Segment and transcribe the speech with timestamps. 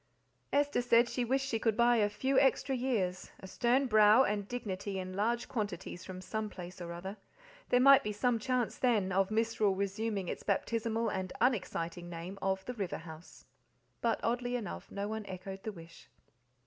[0.51, 4.47] Esther said she wished she could buy a few extra years, a stern brow, and
[4.47, 7.17] dignity in large quantities from some place or other
[7.69, 12.65] there might be some chance, then, of Misrule resuming its baptismal and unexciting name of
[12.65, 13.45] The River House.
[14.01, 16.07] But, oddly enough, no one echoed the wish.